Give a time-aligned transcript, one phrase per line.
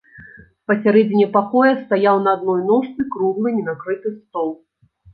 [0.71, 4.55] Пасярэдзіне пакоя стаяў на адной ножцы круглы ненакрыты стол.